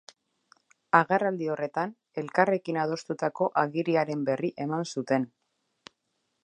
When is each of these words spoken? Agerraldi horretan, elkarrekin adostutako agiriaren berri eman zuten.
Agerraldi 0.99 1.49
horretan, 1.55 1.93
elkarrekin 2.21 2.81
adostutako 2.85 3.51
agiriaren 3.65 4.27
berri 4.31 4.53
eman 4.65 4.89
zuten. 4.95 5.29